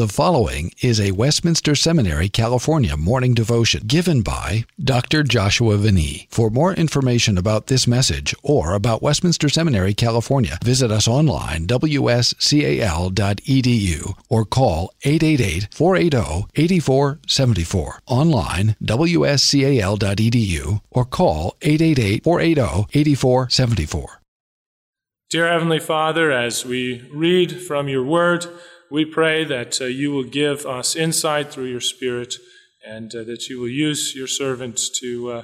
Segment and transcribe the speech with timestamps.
[0.00, 5.22] The following is a Westminster Seminary, California morning devotion given by Dr.
[5.22, 6.26] Joshua Van Ee.
[6.30, 12.14] For more information about this message or about Westminster Seminary, California, visit us online, wscal.edu,
[14.30, 18.00] or call 888 480 8474.
[18.06, 24.22] Online, wscal.edu, or call 888 480 8474.
[25.28, 28.46] Dear Heavenly Father, as we read from your word,
[28.90, 32.34] we pray that uh, you will give us insight through your Spirit
[32.86, 35.42] and uh, that you will use your servants to uh,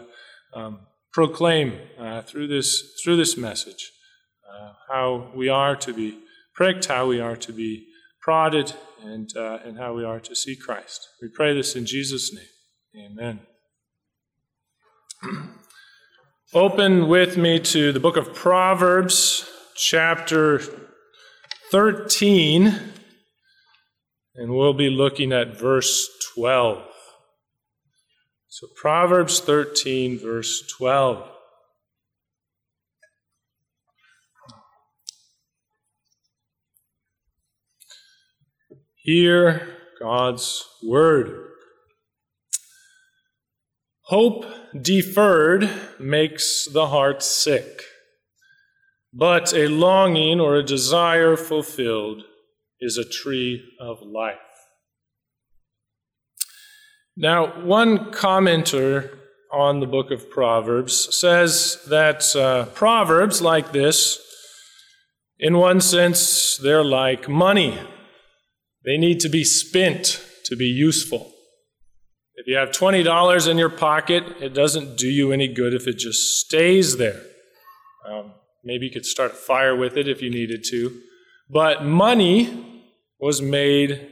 [0.54, 0.80] um,
[1.12, 3.92] proclaim uh, through, this, through this message
[4.48, 6.18] uh, how we are to be
[6.54, 7.86] pricked, how we are to be
[8.20, 11.08] prodded, and, uh, and how we are to see Christ.
[11.22, 13.12] We pray this in Jesus' name.
[13.12, 13.40] Amen.
[16.54, 20.60] Open with me to the book of Proverbs, chapter
[21.70, 22.95] 13.
[24.38, 26.84] And we'll be looking at verse 12.
[28.48, 31.26] So, Proverbs 13, verse 12.
[38.96, 39.66] Hear
[40.00, 41.48] God's word.
[44.02, 44.44] Hope
[44.78, 47.82] deferred makes the heart sick,
[49.14, 52.24] but a longing or a desire fulfilled
[52.86, 54.36] is a tree of life.
[57.16, 59.18] Now, one commenter
[59.52, 64.20] on the book of Proverbs says that uh, Proverbs like this,
[65.38, 67.78] in one sense, they're like money.
[68.84, 71.32] They need to be spent to be useful.
[72.36, 75.98] If you have $20 in your pocket, it doesn't do you any good if it
[75.98, 77.22] just stays there.
[78.08, 81.00] Um, maybe you could start a fire with it if you needed to.
[81.48, 82.75] But money
[83.20, 84.08] was made,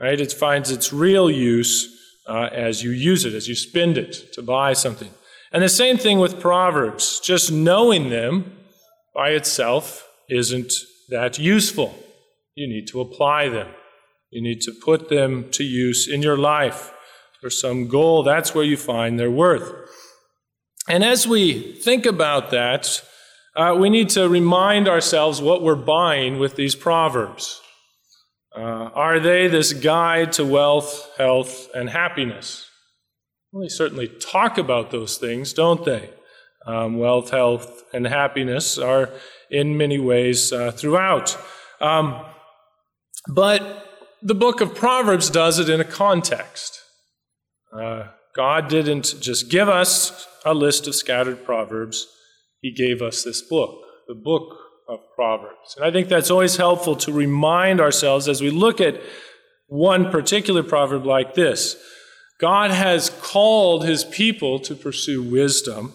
[0.00, 0.20] right?
[0.20, 1.94] It finds its real use
[2.28, 5.10] uh, as you use it, as you spend it to buy something.
[5.52, 7.20] And the same thing with Proverbs.
[7.20, 8.58] Just knowing them
[9.14, 10.72] by itself isn't
[11.08, 11.98] that useful.
[12.54, 13.68] You need to apply them.
[14.30, 16.92] You need to put them to use in your life
[17.40, 18.22] for some goal.
[18.22, 19.72] That's where you find their worth.
[20.88, 23.02] And as we think about that,
[23.56, 27.60] uh, we need to remind ourselves what we're buying with these proverbs.
[28.56, 32.68] Uh, are they this guide to wealth, health, and happiness?
[33.52, 36.10] Well, they certainly talk about those things, don't they?
[36.66, 39.10] Um, wealth, health, and happiness are
[39.50, 41.38] in many ways uh, throughout.
[41.80, 42.24] Um,
[43.28, 43.86] but
[44.22, 46.80] the book of Proverbs does it in a context.
[47.72, 52.06] Uh, God didn't just give us a list of scattered proverbs
[52.60, 54.56] he gave us this book, the book
[54.88, 55.76] of Proverbs.
[55.76, 59.00] And I think that's always helpful to remind ourselves as we look at
[59.66, 61.76] one particular proverb like this
[62.40, 65.92] God has called his people to pursue wisdom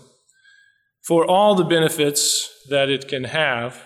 [1.07, 3.81] for all the benefits that it can have,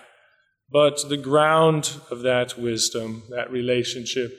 [0.70, 4.32] but the ground of that wisdom, that relationship,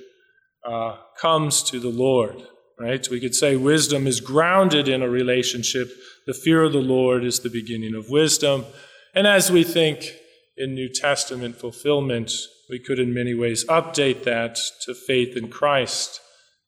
[0.66, 2.44] uh, comes to the Lord
[2.79, 3.08] right?
[3.09, 5.91] We could say wisdom is grounded in a relationship.
[6.25, 8.66] The fear of the Lord is the beginning of wisdom.
[9.13, 10.13] And as we think
[10.59, 12.31] in New Testament fulfillment,
[12.70, 16.20] we could in many ways update that to faith in Christ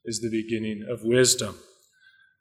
[0.05, 1.55] is the beginning of wisdom.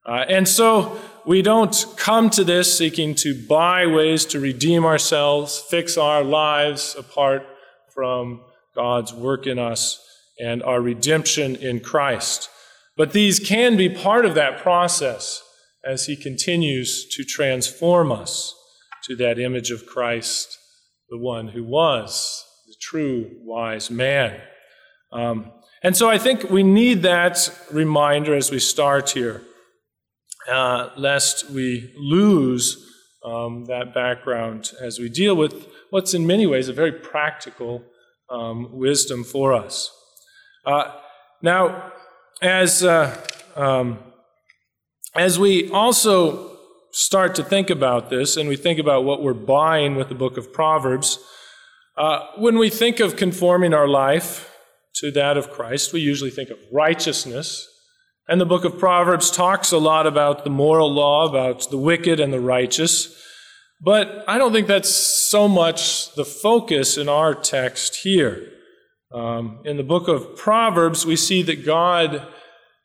[0.07, 5.63] Uh, and so we don't come to this seeking to buy ways to redeem ourselves,
[5.69, 7.47] fix our lives apart
[7.93, 8.41] from
[8.75, 10.03] God's work in us
[10.39, 12.49] and our redemption in Christ.
[12.97, 15.43] But these can be part of that process
[15.85, 18.55] as He continues to transform us
[19.05, 20.59] to that image of Christ,
[21.11, 24.41] the one who was the true wise man.
[25.13, 29.43] Um, and so I think we need that reminder as we start here,
[30.49, 32.87] uh, lest we lose
[33.25, 37.83] um, that background as we deal with what's in many ways a very practical
[38.31, 39.91] um, wisdom for us.
[40.65, 40.93] Uh,
[41.43, 41.93] now,
[42.41, 43.17] as, uh,
[43.57, 43.99] um,
[45.17, 46.50] as we also
[46.93, 50.37] start to think about this and we think about what we're buying with the book
[50.37, 51.19] of Proverbs,
[51.97, 54.57] uh, when we think of conforming our life
[54.95, 57.69] to that of Christ, we usually think of righteousness.
[58.29, 62.21] And the book of Proverbs talks a lot about the moral law, about the wicked
[62.21, 63.17] and the righteous.
[63.81, 68.47] But I don't think that's so much the focus in our text here.
[69.13, 72.27] Um, in the book of Proverbs, we see that God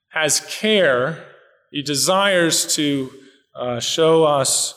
[0.10, 1.26] has care.
[1.72, 3.12] He desires to
[3.56, 4.74] uh, show us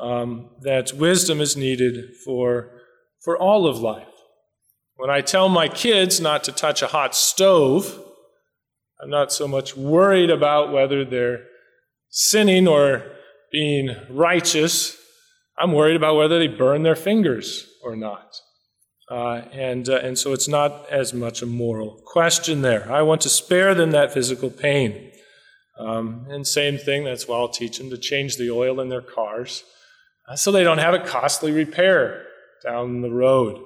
[0.00, 2.70] um, that wisdom is needed for,
[3.22, 4.06] for all of life.
[4.96, 7.98] When I tell my kids not to touch a hot stove,
[9.02, 11.44] I'm not so much worried about whether they're
[12.10, 13.02] sinning or
[13.50, 14.96] being righteous.
[15.58, 18.36] I'm worried about whether they burn their fingers or not.
[19.10, 22.90] Uh, and, uh, and so it's not as much a moral question there.
[22.92, 25.09] I want to spare them that physical pain.
[25.80, 29.00] Um, and same thing, that's why I'll teach them to change the oil in their
[29.00, 29.64] cars
[30.28, 32.26] uh, so they don't have a costly repair
[32.62, 33.64] down the road.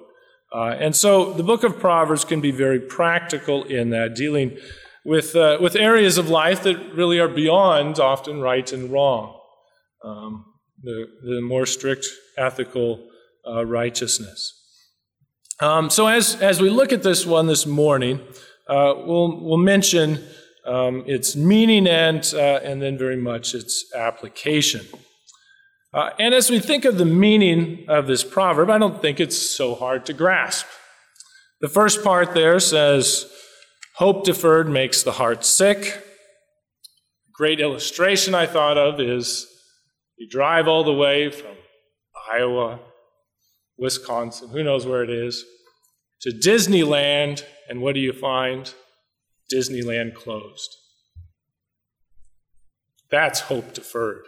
[0.54, 4.56] Uh, and so the book of Proverbs can be very practical in that, dealing
[5.04, 9.36] with, uh, with areas of life that really are beyond often right and wrong,
[10.04, 10.44] um,
[10.82, 12.06] the, the more strict
[12.38, 13.08] ethical
[13.44, 14.52] uh, righteousness.
[15.58, 18.20] Um, so as, as we look at this one this morning,
[18.68, 20.24] uh, we'll, we'll mention
[20.66, 24.86] um, its meaning and, uh, and then very much its application.
[25.92, 29.38] Uh, and as we think of the meaning of this proverb, I don't think it's
[29.38, 30.66] so hard to grasp.
[31.60, 33.30] The first part there says,
[33.96, 36.04] Hope deferred makes the heart sick.
[37.32, 39.46] Great illustration I thought of is
[40.16, 41.54] you drive all the way from
[42.32, 42.80] Iowa,
[43.78, 45.44] Wisconsin, who knows where it is,
[46.22, 48.72] to Disneyland, and what do you find?
[49.52, 50.76] Disneyland closed.
[53.10, 54.24] That's hope deferred.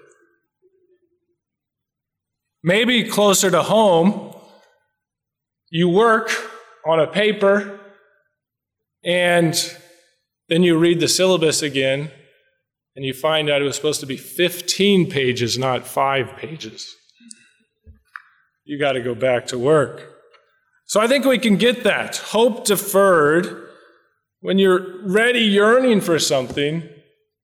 [2.62, 4.34] Maybe closer to home,
[5.70, 6.30] you work
[6.86, 7.80] on a paper
[9.04, 9.76] and
[10.48, 12.10] then you read the syllabus again
[12.94, 16.94] and you find out it was supposed to be 15 pages, not five pages.
[18.64, 20.12] You got to go back to work.
[20.86, 22.16] So I think we can get that.
[22.16, 23.65] Hope deferred
[24.40, 26.88] when you're ready, yearning for something,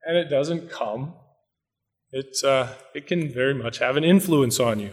[0.05, 1.15] and it doesn't come.
[2.11, 4.93] It, uh, it can very much have an influence on you,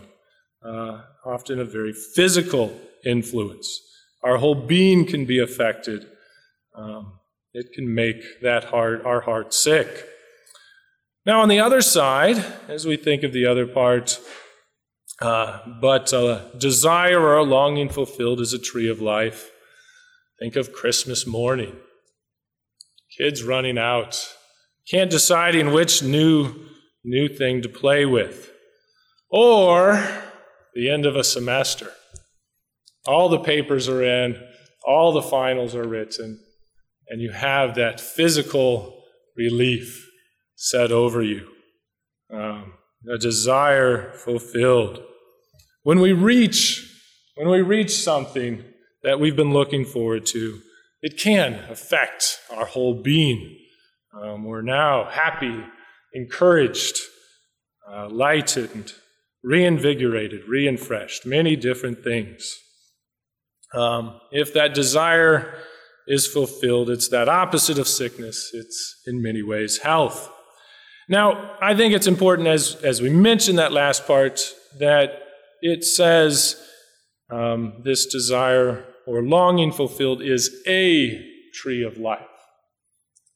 [0.64, 3.82] uh, often a very physical influence.
[4.24, 6.06] Our whole being can be affected
[6.80, 7.20] um,
[7.54, 10.06] it can make that heart, our heart sick.
[11.26, 14.20] Now, on the other side, as we think of the other part,
[15.22, 19.52] uh, but a desire or a longing fulfilled is a tree of life.
[20.40, 21.76] Think of Christmas morning.
[23.20, 24.34] Kids running out,
[24.90, 26.56] can't decide in which new
[27.04, 28.52] new thing to play with.
[29.30, 30.04] Or
[30.74, 31.92] the end of a semester.
[33.08, 34.42] All the papers are in,
[34.86, 36.40] all the finals are written,
[37.08, 39.04] and you have that physical
[39.36, 40.08] relief
[40.56, 41.48] set over you,
[42.32, 42.74] um,
[43.12, 45.02] a desire fulfilled.
[45.84, 46.86] When we reach,
[47.36, 48.64] when we reach something
[49.04, 50.60] that we've been looking forward to,
[51.02, 53.58] it can affect our whole being.
[54.14, 55.64] Um, we're now happy,
[56.14, 56.98] encouraged,
[57.90, 58.94] uh, lightened,
[59.44, 62.58] reinvigorated, reinfreshed, many different things.
[63.74, 65.54] Um, if that desire
[66.10, 66.90] is fulfilled.
[66.90, 70.30] It's that opposite of sickness, it's in many ways health.
[71.08, 74.42] Now, I think it's important, as, as we mentioned that last part,
[74.80, 75.22] that
[75.62, 76.62] it says
[77.32, 82.20] um, this desire or longing fulfilled is a tree of life.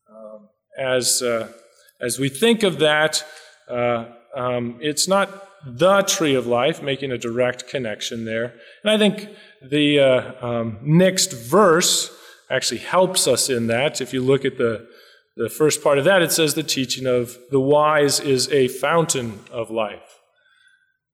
[0.07, 1.51] Um, as, uh,
[1.99, 3.25] as we think of that,
[3.67, 4.05] uh,
[4.35, 8.53] um, it's not the tree of life, making a direct connection there.
[8.83, 9.29] And I think
[9.63, 12.11] the uh, um, next verse
[12.51, 13.99] actually helps us in that.
[13.99, 14.87] If you look at the,
[15.35, 19.39] the first part of that, it says the teaching of the wise is a fountain
[19.49, 20.19] of life.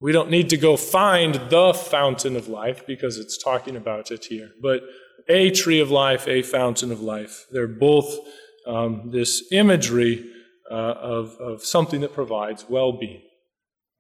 [0.02, 4.26] We don't need to go find the fountain of life because it's talking about it
[4.26, 4.52] here.
[4.62, 4.84] But
[5.28, 7.46] a tree of life, a fountain of life.
[7.52, 8.18] They're both
[8.66, 10.26] um, this imagery
[10.72, 13.22] uh, of, of something that provides well being.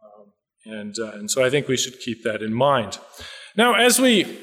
[0.03, 0.33] Um,
[0.65, 2.97] and, uh, and so I think we should keep that in mind.
[3.55, 4.39] Now, as we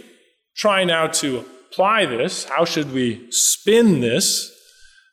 [0.56, 1.38] try now to
[1.70, 4.52] apply this, how should we spin this?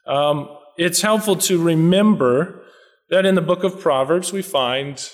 [0.06, 2.64] Um, it's helpful to remember
[3.10, 5.10] that in the book of Proverbs we find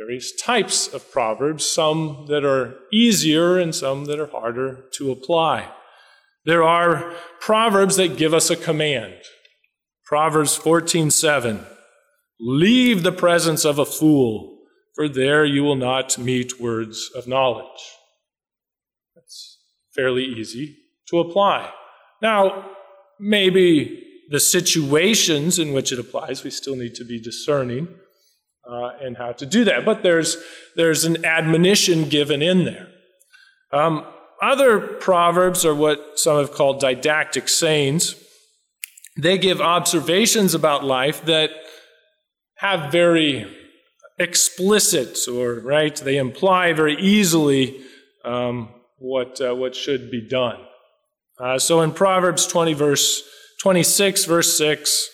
[0.00, 5.70] various types of proverbs, some that are easier and some that are harder to apply.
[6.46, 9.20] There are proverbs that give us a command.
[10.06, 11.66] Proverbs 14:7
[12.40, 14.62] Leave the presence of a fool,
[14.94, 17.82] for there you will not meet words of knowledge.
[19.14, 19.58] That's
[19.94, 20.78] fairly easy
[21.10, 21.70] to apply.
[22.22, 22.70] Now,
[23.18, 27.99] maybe the situations in which it applies, we still need to be discerning
[28.68, 29.84] uh, and how to do that.
[29.84, 30.36] But there's,
[30.76, 32.88] there's an admonition given in there.
[33.72, 34.04] Um,
[34.42, 38.14] other proverbs are what some have called didactic sayings.
[39.16, 41.50] They give observations about life that
[42.56, 43.56] have very
[44.18, 47.80] explicit or right they imply very easily
[48.22, 50.60] um, what uh, what should be done
[51.40, 53.22] uh, so in Proverbs 20, verse
[53.62, 55.08] 26, verse 6,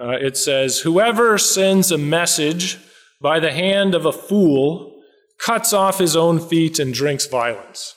[0.00, 2.78] uh, it says, Whoever sends a message
[3.20, 5.00] by the hand of a fool
[5.38, 7.94] cuts off his own feet and drinks violence.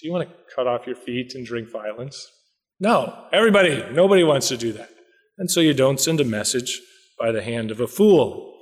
[0.00, 2.30] Do you want to cut off your feet and drink violence?
[2.78, 4.90] No, everybody, nobody wants to do that.
[5.38, 6.80] And so you don't send a message
[7.18, 8.58] by the hand of a fool.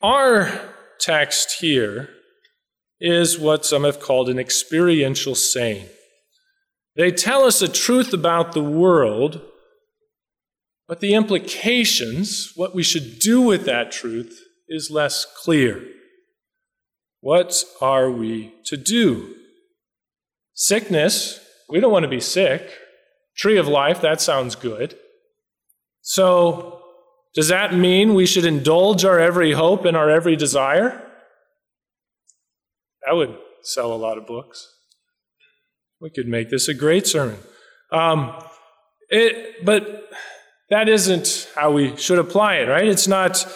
[0.00, 2.08] Our text here
[3.00, 5.86] is what some have called an experiential saying.
[6.96, 9.40] They tell us a truth about the world,
[10.88, 15.86] but the implications, what we should do with that truth, is less clear.
[17.20, 19.34] What are we to do?
[20.54, 22.72] Sickness, we don't want to be sick.
[23.36, 24.96] Tree of life, that sounds good.
[26.00, 26.80] So,
[27.34, 31.04] does that mean we should indulge our every hope and our every desire?
[33.06, 34.66] That would sell a lot of books.
[36.00, 37.38] We could make this a great sermon.
[37.92, 38.42] Um,
[39.10, 40.08] it, but
[40.70, 42.86] that isn't how we should apply it, right?
[42.86, 43.46] It's not,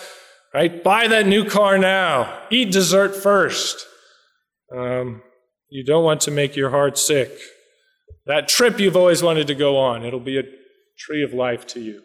[0.54, 0.83] right?
[0.83, 2.42] Buy that new car now.
[2.50, 3.87] Eat dessert first.
[4.75, 5.23] Um,
[5.69, 7.31] you don't want to make your heart sick.
[8.26, 10.45] That trip you've always wanted to go on, it'll be a
[10.99, 12.02] tree of life to you.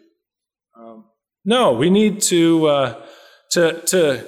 [0.78, 1.04] Um,
[1.44, 3.06] no, we need to, uh,
[3.52, 4.26] to, to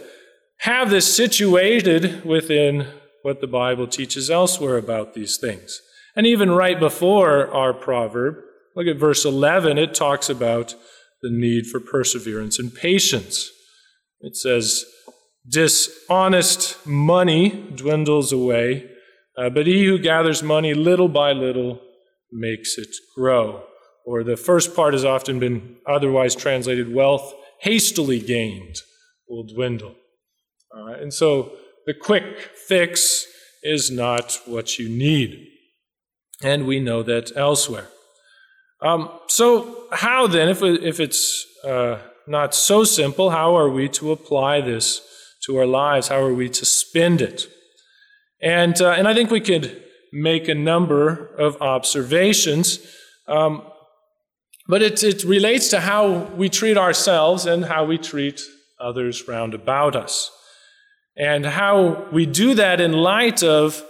[0.61, 2.87] have this situated within
[3.23, 5.81] what the Bible teaches elsewhere about these things.
[6.17, 8.37] And even right before our proverb,
[8.77, 10.75] look at verse 11, it talks about
[11.23, 13.51] the need for perseverance and patience.
[14.21, 14.85] It says,
[15.49, 18.91] Dishonest money dwindles away,
[19.37, 21.81] uh, but he who gathers money little by little
[22.31, 23.65] makes it grow.
[24.07, 28.77] Or the first part has often been otherwise translated wealth hastily gained
[29.29, 29.95] will dwindle.
[30.75, 31.53] Uh, and so
[31.87, 33.27] the quick fix
[33.63, 35.47] is not what you need.
[36.43, 37.89] And we know that elsewhere.
[38.83, 44.13] Um, so, how then, if, if it's uh, not so simple, how are we to
[44.13, 45.03] apply this
[45.45, 46.09] to our lives?
[46.09, 47.47] How are we to spend it?
[48.41, 49.83] And, uh, and I think we could
[50.13, 52.79] make a number of observations,
[53.29, 53.63] um,
[54.67, 58.41] but it, it relates to how we treat ourselves and how we treat
[58.81, 60.31] others round about us
[61.17, 63.85] and how we do that in light of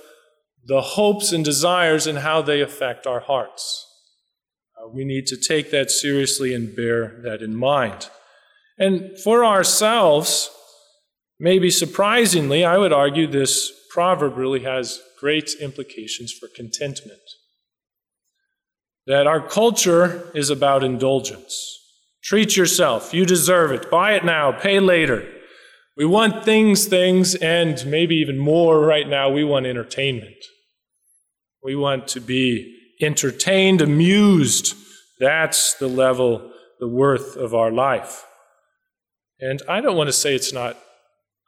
[0.67, 3.87] the hopes and desires and how they affect our hearts.
[4.81, 8.09] Uh, we need to take that seriously and bear that in mind.
[8.79, 10.51] And for ourselves,
[11.39, 17.21] maybe surprisingly, I would argue this proverb really has great implications for contentment.
[19.07, 21.77] That our culture is about indulgence.
[22.23, 25.27] Treat yourself, you deserve it, buy it now, pay later.
[25.97, 30.37] We want things, things, and maybe even more right now, we want entertainment.
[31.63, 34.75] We want to be entertained, amused.
[35.19, 38.25] That's the level, the worth of our life.
[39.41, 40.79] And I don't want to say it's not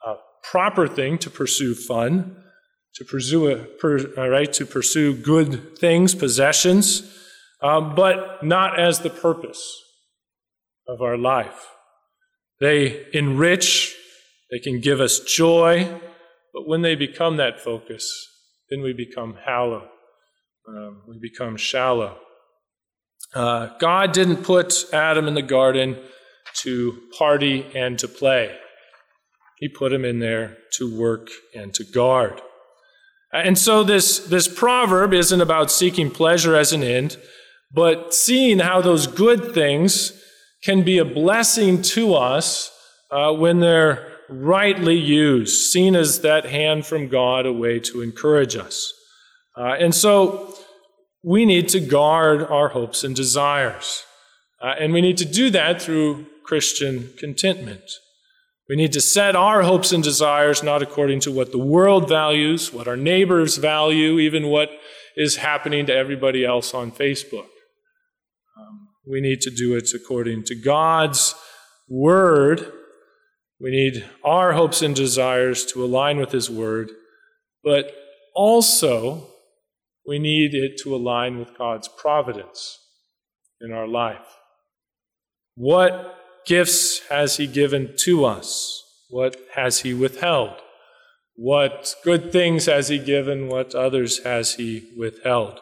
[0.06, 2.36] a proper thing to pursue fun,
[2.94, 7.02] to pursue a, per, uh, right, to pursue good things, possessions,
[7.60, 9.80] um, but not as the purpose
[10.88, 11.68] of our life.
[12.60, 13.96] They enrich
[14.52, 15.88] they can give us joy,
[16.52, 18.28] but when they become that focus,
[18.68, 19.88] then we become hollow.
[20.66, 22.18] Um, we become shallow.
[23.34, 25.98] Uh, God didn't put Adam in the garden
[26.54, 28.54] to party and to play.
[29.58, 32.40] He put him in there to work and to guard.
[33.32, 37.16] And so this, this proverb isn't about seeking pleasure as an end,
[37.72, 40.12] but seeing how those good things
[40.62, 42.70] can be a blessing to us
[43.10, 48.56] uh, when they're rightly used, seen as that hand from God, a way to encourage
[48.56, 48.92] us.
[49.56, 50.54] Uh, and so
[51.22, 54.04] we need to guard our hopes and desires.
[54.60, 57.82] Uh, and we need to do that through Christian contentment.
[58.68, 62.72] We need to set our hopes and desires not according to what the world values,
[62.72, 64.70] what our neighbors value, even what
[65.16, 67.48] is happening to everybody else on Facebook.
[68.58, 71.34] Um, we need to do it according to God's
[71.88, 72.72] word
[73.62, 76.90] we need our hopes and desires to align with His Word,
[77.62, 77.94] but
[78.34, 79.28] also
[80.06, 82.78] we need it to align with God's providence
[83.60, 84.26] in our life.
[85.54, 86.16] What
[86.46, 88.82] gifts has He given to us?
[89.10, 90.54] What has He withheld?
[91.36, 93.48] What good things has He given?
[93.48, 95.60] What others has He withheld?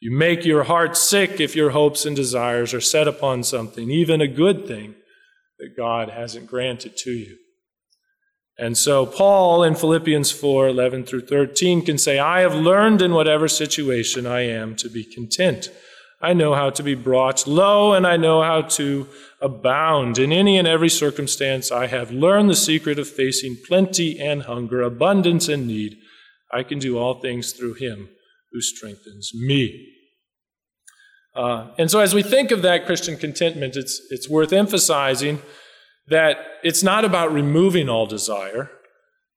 [0.00, 4.20] You make your heart sick if your hopes and desires are set upon something, even
[4.20, 4.94] a good thing,
[5.58, 7.36] that God hasn't granted to you.
[8.60, 13.14] And so Paul in Philippians 4 11 through 13 can say, I have learned in
[13.14, 15.70] whatever situation I am to be content.
[16.20, 19.06] I know how to be brought low, and I know how to
[19.40, 20.18] abound.
[20.18, 24.82] In any and every circumstance, I have learned the secret of facing plenty and hunger,
[24.82, 25.96] abundance and need.
[26.52, 28.10] I can do all things through him
[28.52, 29.88] who strengthens me.
[31.34, 35.40] Uh, and so, as we think of that Christian contentment, it's, it's worth emphasizing
[36.10, 38.70] that it's not about removing all desire.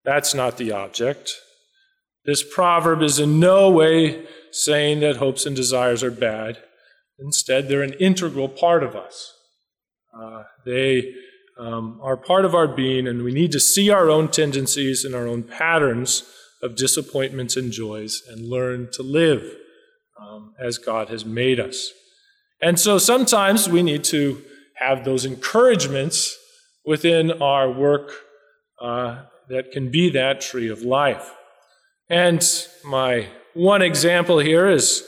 [0.03, 1.31] That's not the object.
[2.25, 6.57] This proverb is in no way saying that hopes and desires are bad.
[7.19, 9.33] Instead, they're an integral part of us.
[10.17, 11.13] Uh, they
[11.59, 15.13] um, are part of our being, and we need to see our own tendencies and
[15.13, 16.23] our own patterns
[16.61, 19.43] of disappointments and joys and learn to live
[20.19, 21.91] um, as God has made us.
[22.61, 24.41] And so sometimes we need to
[24.75, 26.37] have those encouragements
[26.85, 28.11] within our work
[28.81, 31.33] uh, that can be that tree of life.
[32.09, 32.43] And
[32.85, 35.03] my one example here is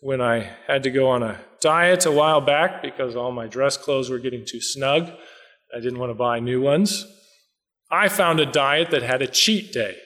[0.00, 3.76] when I had to go on a diet a while back because all my dress
[3.76, 5.10] clothes were getting too snug.
[5.74, 7.04] I didn't want to buy new ones.
[7.90, 9.96] I found a diet that had a cheat day.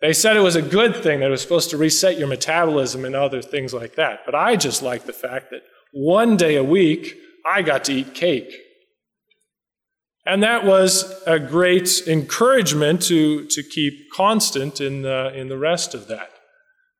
[0.00, 3.04] They said it was a good thing, that it was supposed to reset your metabolism
[3.04, 4.20] and other things like that.
[4.26, 5.62] But I just liked the fact that
[5.92, 7.16] one day a week
[7.50, 8.52] I got to eat cake.
[10.26, 15.94] And that was a great encouragement to, to keep constant in, uh, in the rest
[15.94, 16.30] of that.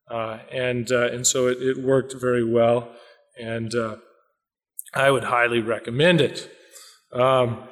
[0.08, 2.88] Uh, and, uh, and so it, it, worked very well,
[3.36, 3.96] and uh,
[4.94, 6.48] I would highly recommend it.
[7.12, 7.64] Um,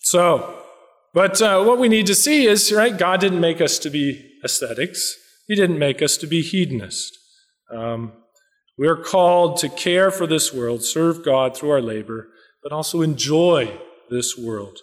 [0.00, 0.62] so,
[1.12, 4.38] but uh, what we need to see is, right, God didn't make us to be
[4.42, 5.14] ascetics,
[5.46, 7.18] He didn't make us to be hedonists.
[7.70, 8.14] Um,
[8.78, 12.28] we're called to care for this world, serve God through our labor,
[12.62, 13.78] but also enjoy
[14.10, 14.78] this world,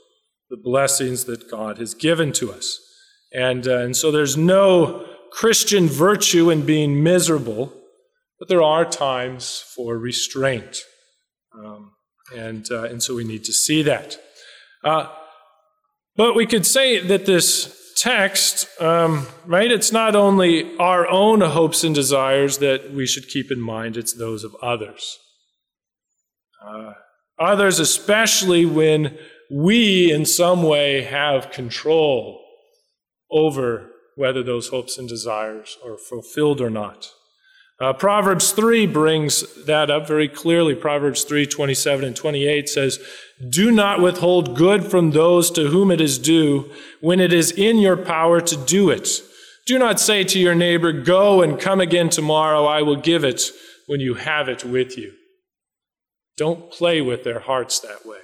[0.49, 2.79] the blessings that God has given to us.
[3.33, 7.73] And, uh, and so there's no Christian virtue in being miserable,
[8.39, 10.81] but there are times for restraint.
[11.57, 11.93] Um,
[12.35, 14.17] and, uh, and so we need to see that.
[14.83, 15.09] Uh,
[16.15, 21.83] but we could say that this text, um, right, it's not only our own hopes
[21.83, 25.17] and desires that we should keep in mind, it's those of others.
[26.65, 26.93] Uh,
[27.39, 29.17] others, especially when
[29.51, 32.41] we in some way have control
[33.31, 37.09] over whether those hopes and desires are fulfilled or not.
[37.79, 40.75] Uh, Proverbs 3 brings that up very clearly.
[40.75, 42.99] Proverbs 3 27 and 28 says,
[43.49, 47.79] Do not withhold good from those to whom it is due when it is in
[47.79, 49.21] your power to do it.
[49.65, 53.49] Do not say to your neighbor, Go and come again tomorrow, I will give it
[53.87, 55.11] when you have it with you.
[56.37, 58.19] Don't play with their hearts that way.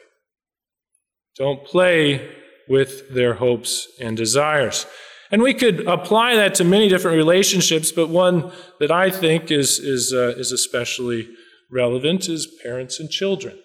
[1.37, 2.29] Don't play
[2.67, 4.85] with their hopes and desires.
[5.31, 9.79] And we could apply that to many different relationships, but one that I think is,
[9.79, 11.29] is, uh, is especially
[11.71, 13.59] relevant is parents and children.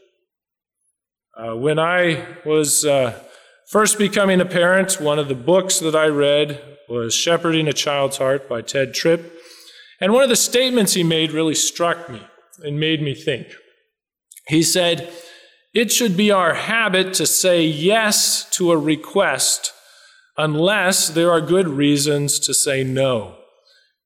[1.36, 3.18] Uh, when I was uh,
[3.70, 8.18] first becoming a parent, one of the books that I read was Shepherding a Child's
[8.18, 9.32] Heart by Tedd Tripp.
[10.00, 12.22] And one of the statements he made really struck me
[12.62, 13.46] and made me think.
[14.48, 15.12] He said,
[15.72, 19.72] It should be our habit to say yes to a request
[20.36, 23.36] unless there are good reasons to say no.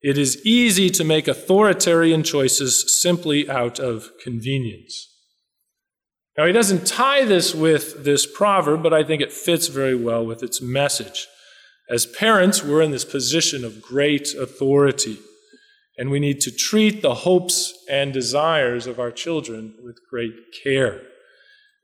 [0.00, 5.08] It is easy to make authoritarian choices simply out of convenience.
[6.36, 10.24] Now, he doesn't tie this with this proverb, but I think it fits very well
[10.24, 11.26] with its message.
[11.90, 15.18] As parents, we're in this position of great authority,
[15.98, 20.32] and we need to treat the hopes and desires of our children with great
[20.62, 21.02] care.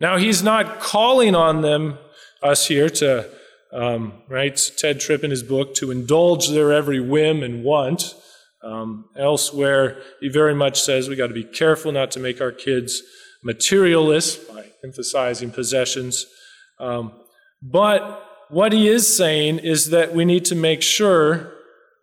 [0.00, 1.98] Now, he's not calling on them,
[2.42, 3.28] us here, to
[3.74, 4.54] um, right?
[4.54, 8.14] Tedd Tripp in his book, to indulge their every whim and want.
[8.62, 12.52] Um, elsewhere, he very much says we got to be careful not to make our
[12.52, 13.02] kids
[13.42, 16.24] materialists by emphasizing possessions.
[16.78, 17.12] Um,
[17.60, 21.53] but what he is saying is that we need to make sure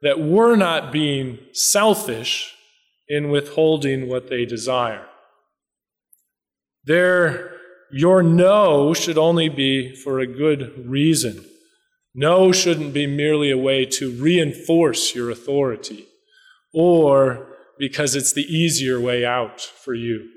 [0.01, 2.55] that we're not being selfish
[3.07, 5.05] in withholding what they desire.
[6.83, 7.51] Their,
[7.91, 11.45] your no should only be for a good reason.
[12.15, 16.07] No shouldn't be merely a way to reinforce your authority
[16.73, 20.29] or because it's the easier way out for you.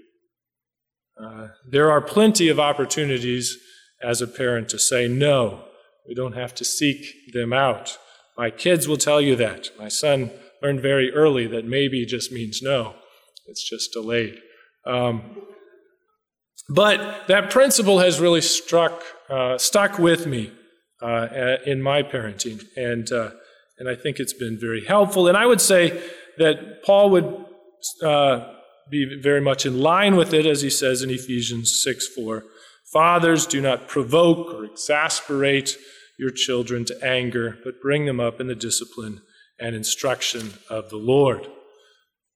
[1.20, 3.56] Uh, there are plenty of opportunities
[4.02, 5.64] as a parent to say no.
[6.08, 7.98] We don't have to seek them out.
[8.36, 9.70] My kids will tell you that.
[9.78, 10.30] My son
[10.62, 12.94] learned very early that maybe just means no,
[13.46, 14.40] it's just delayed.
[14.86, 15.36] Um,
[16.68, 20.52] but that principle has really struck, uh, stuck with me
[21.02, 22.64] uh, in my parenting.
[22.76, 23.30] And, uh,
[23.78, 25.28] and I think it's been very helpful.
[25.28, 26.02] And I would say
[26.38, 27.44] that Paul would
[28.02, 28.52] uh,
[28.90, 32.44] be very much in line with it, as he says in Ephesians 6 4.
[32.92, 35.76] Fathers, do not provoke or exasperate
[36.18, 39.20] your children to anger, but bring them up in the discipline
[39.58, 41.46] and instruction of the Lord.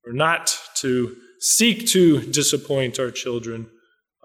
[0.05, 3.69] We're not to seek to disappoint our children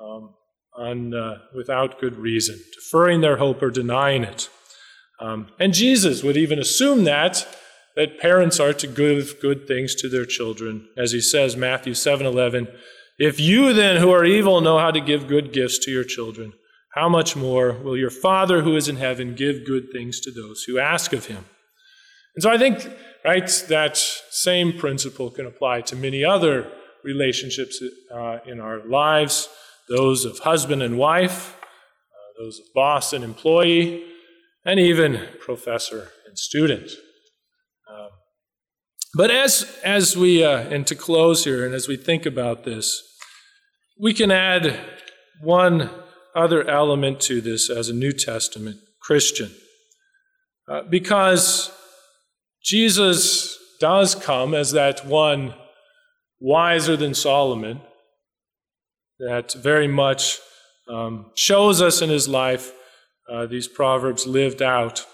[0.01, 0.35] um,
[0.75, 4.49] on, uh, without good reason, deferring their hope or denying it.
[5.19, 7.47] Um, and Jesus would even assume that
[7.95, 12.67] that parents are to give good things to their children, as he says, Matthew 7:11.
[13.19, 16.53] If you then, who are evil, know how to give good gifts to your children,
[16.93, 20.63] how much more will your Father who is in heaven give good things to those
[20.63, 21.45] who ask of him?
[22.35, 22.87] And so I think,
[23.25, 26.71] right, that same principle can apply to many other
[27.03, 27.81] relationships
[28.13, 29.49] uh, in our lives
[29.89, 34.03] those of husband and wife, uh, those of boss and employee,
[34.65, 36.89] and even professor and student.
[37.89, 38.09] Um,
[39.15, 43.03] but as, as we, uh, and to close here, and as we think about this,
[43.99, 44.79] we can add
[45.41, 45.89] one
[46.35, 49.51] other element to this as a New Testament Christian.
[50.67, 51.71] Uh, because
[52.63, 55.53] Jesus does come as that one
[56.39, 57.81] wiser than Solomon,
[59.19, 60.39] that very much
[60.89, 62.73] um, shows us in his life
[63.31, 65.05] uh, these proverbs lived out.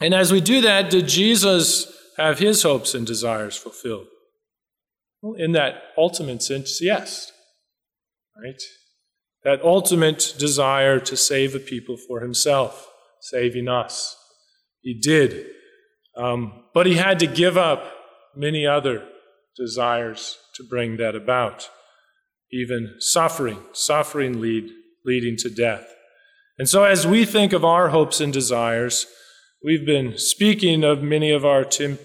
[0.00, 4.06] And as we do that, did Jesus have his hopes and desires fulfilled?
[5.22, 7.32] Well, in that ultimate sense, yes.
[8.42, 8.60] Right?
[9.46, 14.16] That ultimate desire to save a people for himself, saving us.
[14.80, 15.46] He did.
[16.16, 17.92] Um, but he had to give up
[18.34, 19.06] many other
[19.56, 21.70] desires to bring that about.
[22.50, 24.68] Even suffering, suffering lead,
[25.04, 25.94] leading to death.
[26.58, 29.06] And so, as we think of our hopes and desires,
[29.62, 32.00] we've been speaking of many of our temp,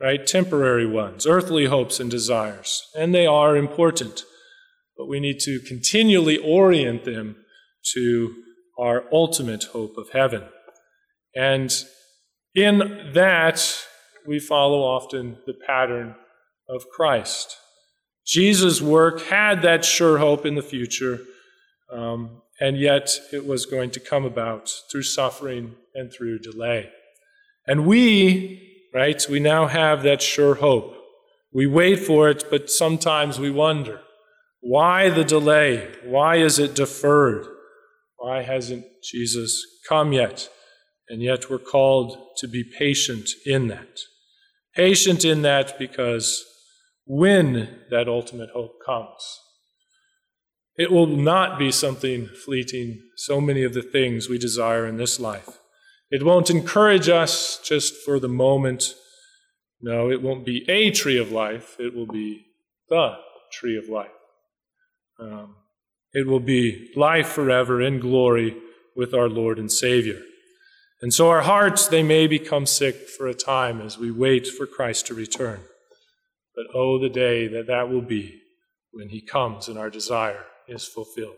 [0.00, 4.24] right, temporary ones, earthly hopes and desires, and they are important.
[4.98, 7.36] But we need to continually orient them
[7.94, 8.34] to
[8.78, 10.42] our ultimate hope of heaven.
[11.34, 11.72] And
[12.54, 13.64] in that,
[14.26, 16.16] we follow often the pattern
[16.68, 17.56] of Christ.
[18.26, 21.20] Jesus' work had that sure hope in the future,
[21.90, 26.90] um, and yet it was going to come about through suffering and through delay.
[27.66, 30.94] And we, right, we now have that sure hope.
[31.52, 34.00] We wait for it, but sometimes we wonder
[34.60, 35.88] why the delay?
[36.04, 37.46] Why is it deferred?
[38.16, 40.48] Why hasn't Jesus come yet?
[41.08, 44.00] And yet we're called to be patient in that.
[44.74, 46.44] Patient in that because
[47.06, 49.40] when that ultimate hope comes,
[50.76, 55.18] it will not be something fleeting, so many of the things we desire in this
[55.18, 55.58] life.
[56.10, 58.94] It won't encourage us just for the moment.
[59.80, 61.76] No, it won't be a tree of life.
[61.78, 62.46] It will be
[62.88, 63.16] the
[63.52, 64.10] tree of life.
[65.18, 65.56] Um,
[66.12, 68.56] it will be life forever in glory
[68.96, 70.20] with our Lord and Savior.
[71.00, 74.66] And so our hearts, they may become sick for a time as we wait for
[74.66, 75.60] Christ to return.
[76.56, 78.40] But oh, the day that that will be
[78.92, 81.36] when he comes and our desire is fulfilled.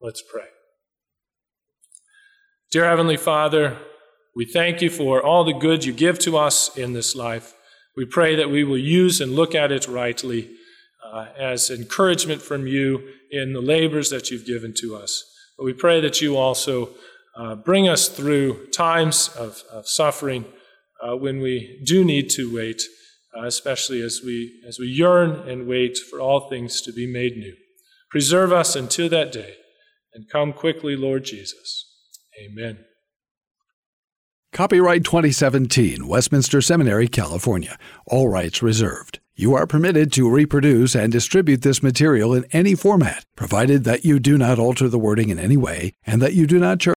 [0.00, 0.48] Let's pray.
[2.72, 3.78] Dear Heavenly Father,
[4.34, 7.54] we thank you for all the good you give to us in this life.
[7.96, 10.50] We pray that we will use and look at it rightly
[11.12, 15.24] uh, as encouragement from you in the labors that you've given to us.
[15.56, 16.90] But we pray that you also
[17.36, 20.44] uh, bring us through times of, of suffering
[21.02, 22.82] uh, when we do need to wait
[23.36, 27.36] uh, especially as we, as we yearn and wait for all things to be made
[27.36, 27.54] new.
[28.10, 29.54] Preserve us until that day,
[30.14, 31.84] and come quickly, Lord Jesus.
[32.40, 32.78] Amen.
[34.52, 37.76] Copyright 2017, Westminster Seminary, California.
[38.06, 39.20] All rights reserved.
[39.38, 44.18] You are permitted to reproduce and distribute this material in any format, provided that you
[44.18, 46.94] do not alter the wording in any way and that you do not charge